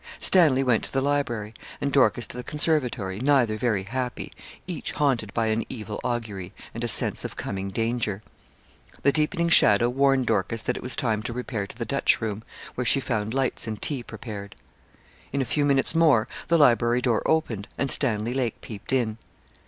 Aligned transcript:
Stanley 0.19 0.63
went 0.63 0.83
to 0.85 0.91
the 0.91 0.99
library, 0.99 1.53
and 1.79 1.93
Dorcas 1.93 2.25
to 2.25 2.37
the 2.37 2.43
conservatory, 2.43 3.19
neither 3.19 3.55
very 3.55 3.83
happy, 3.83 4.33
each 4.65 4.93
haunted 4.93 5.31
by 5.31 5.45
an 5.45 5.63
evil 5.69 5.99
augury, 6.03 6.53
and 6.73 6.83
a 6.83 6.87
sense 6.87 7.23
of 7.23 7.35
coming 7.35 7.69
danger. 7.69 8.23
The 9.03 9.11
deepening 9.11 9.47
shadow 9.49 9.89
warned 9.91 10.25
Dorcas 10.25 10.63
that 10.63 10.75
it 10.75 10.81
was 10.81 10.95
time 10.95 11.21
to 11.21 11.33
repair 11.33 11.67
to 11.67 11.77
the 11.77 11.85
Dutch 11.85 12.19
room, 12.19 12.41
where 12.73 12.83
she 12.83 12.99
found 12.99 13.35
lights 13.35 13.67
and 13.67 13.79
tea 13.79 14.01
prepared. 14.01 14.55
In 15.31 15.39
a 15.39 15.45
few 15.45 15.65
minutes 15.65 15.93
more 15.93 16.27
the 16.47 16.57
library 16.57 17.01
door 17.01 17.21
opened 17.27 17.67
and 17.77 17.91
Stanley 17.91 18.33
Lake 18.33 18.59
peeped 18.59 18.91
in. 18.91 19.19